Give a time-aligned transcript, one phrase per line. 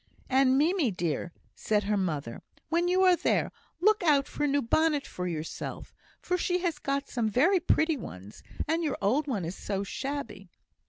[0.31, 4.63] "And, Mimie, dear," said her mother, "when you are there, look out for a new
[4.63, 5.93] bonnet for yourself;
[6.37, 10.49] she has got some very pretty ones, and your old one is so shabby."